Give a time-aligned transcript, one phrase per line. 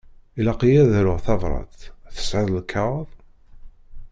[0.39, 1.79] Ilaq-iyi ad aruɣ tabrat.
[2.15, 3.09] Tesεiḍ lkaɣeḍ?